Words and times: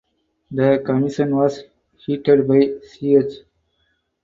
The 0.49 0.81
Commission 0.83 1.35
was 1.35 1.59
headed 2.07 2.47
by 2.47 2.69
Ch. 2.89 3.35